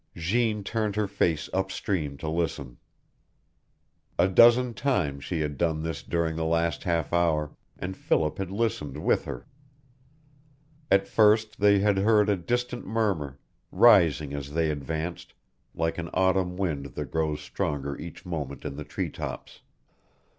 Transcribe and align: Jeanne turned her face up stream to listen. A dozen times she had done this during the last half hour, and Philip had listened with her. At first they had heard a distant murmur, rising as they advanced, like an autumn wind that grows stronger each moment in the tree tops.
Jeanne 0.15 0.63
turned 0.63 0.95
her 0.95 1.07
face 1.07 1.47
up 1.53 1.71
stream 1.71 2.17
to 2.17 2.27
listen. 2.27 2.79
A 4.17 4.27
dozen 4.27 4.73
times 4.73 5.23
she 5.23 5.41
had 5.41 5.59
done 5.59 5.83
this 5.83 6.01
during 6.01 6.35
the 6.35 6.43
last 6.43 6.85
half 6.85 7.13
hour, 7.13 7.55
and 7.77 7.95
Philip 7.95 8.39
had 8.39 8.49
listened 8.49 8.97
with 8.97 9.25
her. 9.25 9.45
At 10.89 11.07
first 11.07 11.59
they 11.59 11.77
had 11.77 11.97
heard 11.99 12.29
a 12.29 12.35
distant 12.35 12.83
murmur, 12.87 13.37
rising 13.71 14.33
as 14.33 14.53
they 14.53 14.71
advanced, 14.71 15.35
like 15.75 15.99
an 15.99 16.09
autumn 16.15 16.57
wind 16.57 16.87
that 16.95 17.11
grows 17.11 17.39
stronger 17.39 17.95
each 17.95 18.25
moment 18.25 18.65
in 18.65 18.77
the 18.77 18.83
tree 18.83 19.11
tops. 19.11 19.61